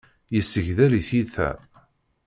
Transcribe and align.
Yessegdel 0.33 0.91
i 0.99 1.01
tyita. 1.07 1.49